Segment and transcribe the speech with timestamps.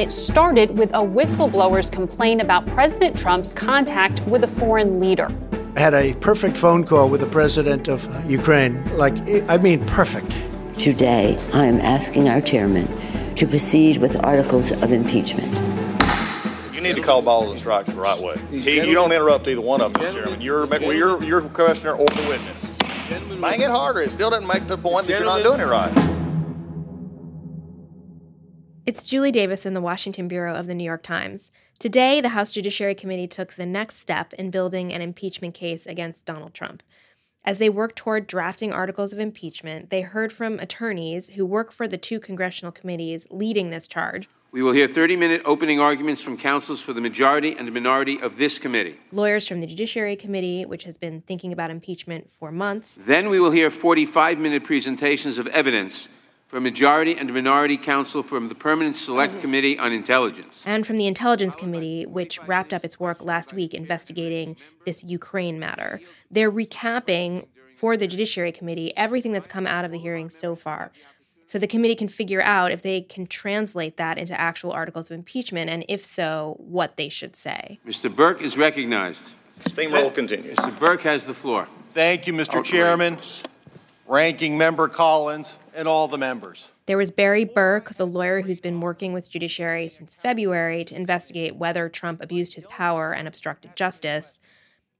[0.00, 5.28] It started with a whistleblower's complaint about President Trump's contact with a foreign leader.
[5.76, 8.84] I had a perfect phone call with the president of Ukraine.
[8.96, 9.14] Like,
[9.48, 10.36] I mean, perfect.
[10.78, 12.88] Today, I am asking our chairman
[13.34, 15.52] to proceed with articles of impeachment.
[16.72, 18.36] You need to call balls and strikes the right way.
[18.50, 20.40] He, you don't interrupt either one of them, Chairman.
[20.40, 22.64] You're, you're, you're questioner or the witness.
[23.40, 24.02] Bang it harder.
[24.02, 26.13] It still doesn't make the point that you're not doing it right.
[28.86, 31.50] It's Julie Davis in the Washington Bureau of the New York Times.
[31.78, 36.26] Today, the House Judiciary Committee took the next step in building an impeachment case against
[36.26, 36.82] Donald Trump.
[37.46, 41.88] As they worked toward drafting articles of impeachment, they heard from attorneys who work for
[41.88, 44.28] the two congressional committees leading this charge.
[44.52, 48.20] We will hear 30 minute opening arguments from counsels for the majority and the minority
[48.20, 48.96] of this committee.
[49.12, 52.98] Lawyers from the Judiciary Committee, which has been thinking about impeachment for months.
[53.00, 56.10] Then we will hear 45 minute presentations of evidence
[56.54, 59.40] from majority and minority counsel from the Permanent Select mm-hmm.
[59.40, 60.62] Committee on Intelligence.
[60.64, 65.58] And from the Intelligence Committee, which wrapped up its work last week investigating this Ukraine
[65.58, 66.00] matter.
[66.30, 70.92] They're recapping for the Judiciary Committee everything that's come out of the hearing so far.
[71.46, 75.16] So the committee can figure out if they can translate that into actual articles of
[75.16, 77.80] impeachment, and if so, what they should say.
[77.84, 78.14] Mr.
[78.14, 79.32] Berke is recognized.
[79.58, 80.54] Steamroll continues.
[80.54, 80.78] Mr.
[80.78, 81.66] Berke has the floor.
[81.90, 82.62] Thank you, Mr.
[82.62, 83.18] Chairman,
[84.06, 86.70] Ranking Member Collins, and all the members.
[86.86, 91.56] There was Barry Berke, the lawyer who's been working with Judiciary since February to investigate
[91.56, 94.38] whether Trump abused his power and obstructed justice.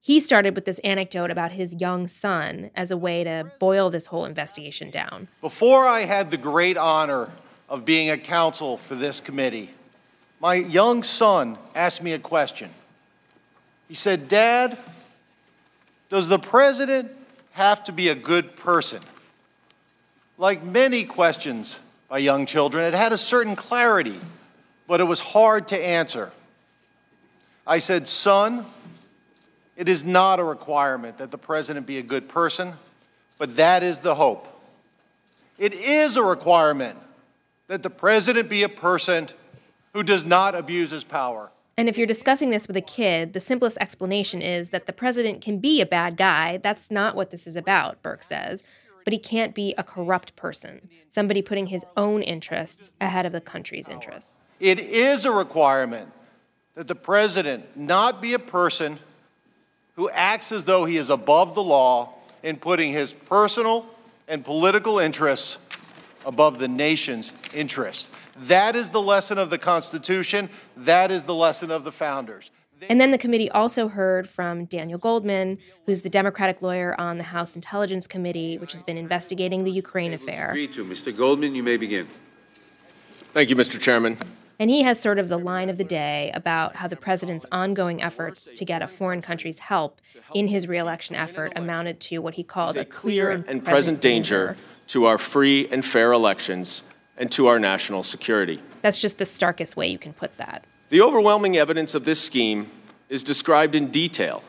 [0.00, 4.06] He started with this anecdote about his young son as a way to boil this
[4.06, 5.28] whole investigation down.
[5.40, 7.30] Before I had the great honor
[7.68, 9.70] of being a counsel for this committee,
[10.40, 12.68] my young son asked me a question.
[13.88, 14.76] He said, Dad,
[16.08, 17.10] does the president
[17.52, 19.00] have to be a good person?
[20.36, 24.18] Like many questions by young children, it had a certain clarity,
[24.86, 26.32] but it was hard to answer.
[27.66, 28.66] I said, Son,
[29.76, 32.74] it is not a requirement that the president be a good person,
[33.38, 34.48] but that is the hope.
[35.58, 36.98] It is a requirement
[37.68, 39.28] that the president be a person
[39.92, 41.50] who does not abuse his power.
[41.76, 45.40] And if you're discussing this with a kid, the simplest explanation is that the president
[45.40, 46.58] can be a bad guy.
[46.58, 48.64] That's not what this is about, Berke says
[49.04, 53.40] but he can't be a corrupt person, somebody putting his own interests ahead of the
[53.40, 54.50] country's interests.
[54.58, 56.10] It is a requirement
[56.74, 58.98] that the president not be a person
[59.96, 63.86] who acts as though he is above the law in putting his personal
[64.26, 65.58] and political interests
[66.26, 68.10] above the nation's interests.
[68.36, 70.48] That is the lesson of the Constitution.
[70.76, 72.50] That is the lesson of the founders.
[72.88, 77.24] And then the committee also heard from Daniel Goldman, who's the Democratic lawyer on the
[77.24, 80.50] House Intelligence Committee, which has been investigating the Ukraine affair.
[80.50, 80.84] Agreed to.
[80.84, 81.16] Mr.
[81.16, 82.06] Goldman, you may begin.
[83.32, 83.80] Thank you, Mr.
[83.80, 84.18] Chairman.
[84.58, 88.00] And he has sort of the line of the day about how the president's ongoing
[88.02, 90.00] efforts to get a foreign country's help
[90.32, 94.48] in his reelection effort amounted to what he called a clear and, and present danger,
[94.48, 96.84] danger to our free and fair elections
[97.16, 98.60] and to our national security.
[98.82, 100.64] That's just the starkest way you can put that.
[100.94, 102.70] The overwhelming evidence of this scheme
[103.08, 104.44] is described in detail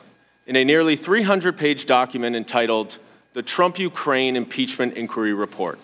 [0.45, 2.99] in a nearly 300 page document entitled
[3.33, 5.79] the Trump Ukraine Impeachment Inquiry Report,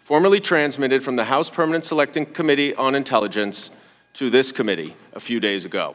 [0.00, 3.70] formally transmitted from the House Permanent Selecting Committee on Intelligence
[4.14, 5.94] to this committee a few days ago.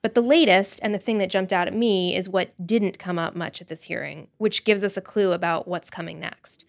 [0.00, 3.18] But the latest, and the thing that jumped out at me, is what didn't come
[3.18, 6.64] up much at this hearing, which gives us a clue about what's coming next.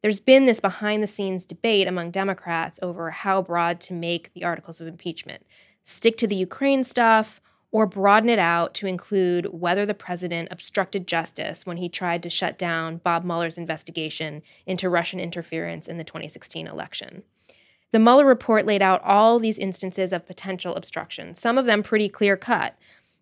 [0.00, 4.44] There's been this behind the scenes debate among Democrats over how broad to make the
[4.44, 5.44] articles of impeachment
[5.84, 7.40] stick to the Ukraine stuff,
[7.70, 12.30] or broaden it out to include whether the president obstructed justice when he tried to
[12.30, 17.24] shut down Bob Mueller's investigation into Russian interference in the 2016 election.
[17.90, 22.08] The Mueller report laid out all these instances of potential obstruction, some of them pretty
[22.08, 22.76] clear cut.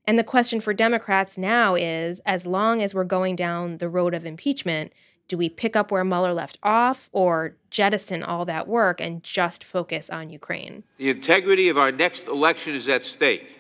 [0.04, 4.12] And the question for Democrats now is as long as we're going down the road
[4.12, 4.92] of impeachment,
[5.32, 9.64] do we pick up where Mueller left off or jettison all that work and just
[9.64, 10.84] focus on Ukraine?
[10.98, 13.58] The integrity of our next election is at stake.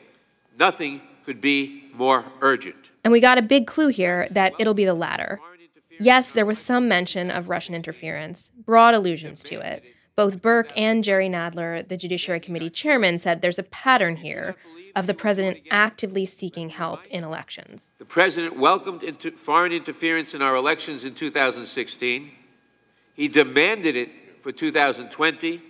[0.58, 2.90] Nothing could be more urgent.
[3.04, 5.40] And we got a big clue here that it'll be the latter.
[5.98, 9.82] Yes, there was some mention of Russian interference, broad allusions to it.
[10.14, 14.56] Both Berke and Jerry Nadler, the Judiciary Committee chairman, said there's a pattern here
[14.94, 17.90] of the president actively seeking help in elections.
[17.98, 22.30] The president welcomed inter- foreign interference in our elections in 2016.
[23.14, 24.10] He demanded it
[24.42, 25.62] for 2020.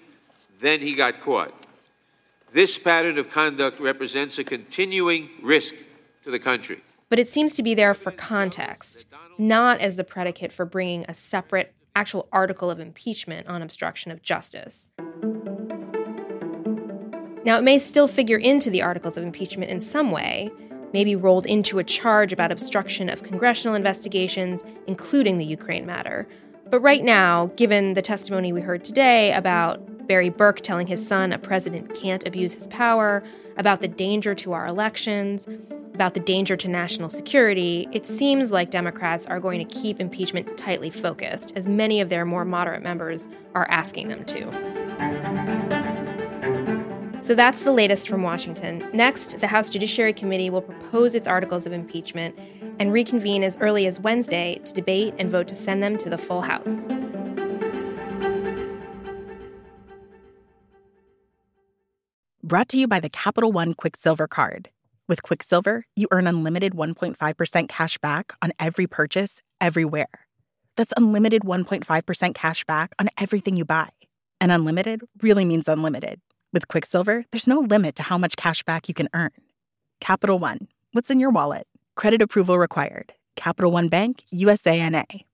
[0.58, 1.54] Then he got caught.
[2.52, 5.74] This pattern of conduct represents a continuing risk
[6.24, 6.82] to the country.
[7.08, 9.06] But it seems to be there for context,
[9.38, 14.22] not as the predicate for bringing a separate actual article of impeachment on obstruction of
[14.22, 14.90] justice.
[17.44, 20.50] Now, it may still figure into the articles of impeachment in some way,
[20.92, 26.28] maybe rolled into a charge about obstruction of congressional investigations, including the Ukraine matter.
[26.70, 31.32] But right now, given the testimony we heard today about Barry Berke telling his son
[31.32, 33.22] a president can't abuse his power,
[33.56, 35.46] about the danger to our elections,
[35.94, 40.56] about the danger to national security, it seems like Democrats are going to keep impeachment
[40.56, 44.50] tightly focused, as many of their more moderate members are asking them to.
[47.20, 48.84] So that's the latest from Washington.
[48.92, 52.36] Next, the House Judiciary Committee will propose its articles of impeachment
[52.80, 56.18] and reconvene as early as Wednesday to debate and vote to send them to the
[56.18, 56.90] full House.
[62.42, 64.70] Brought to you by the Capital One Quicksilver Card.
[65.08, 70.26] With Quicksilver, you earn unlimited 1.5% cash back on every purchase, everywhere.
[70.76, 73.88] That's unlimited 1.5% cash back on everything you buy.
[74.40, 76.20] And unlimited really means unlimited.
[76.52, 79.30] With Quicksilver, there's no limit to how much cash back you can earn.
[80.00, 81.66] Capital One, what's in your wallet?
[81.96, 83.12] Credit approval required.
[83.36, 85.24] Capital One Bank, USANA.